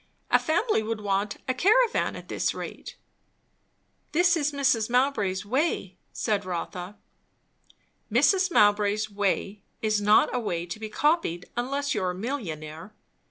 A 0.31 0.39
family 0.39 0.81
would 0.81 1.01
want 1.01 1.37
a 1.47 1.53
caravan 1.53 2.15
at 2.15 2.27
this 2.27 2.55
rate." 2.55 2.95
"This 4.13 4.35
is 4.35 4.51
Mrs. 4.51 4.89
Mowbray's 4.89 5.45
way," 5.45 5.95
said 6.11 6.43
Rotha. 6.43 6.97
"Mrs. 8.11 8.49
Mowbray's 8.51 9.11
way 9.11 9.61
is 9.79 10.01
not 10.01 10.33
a 10.33 10.39
way 10.39 10.65
to 10.65 10.79
be 10.79 10.89
copied, 10.89 11.51
unless 11.55 11.93
you 11.93 12.01
are 12.03 12.09
a 12.09 12.15
millionaire. 12.15 12.95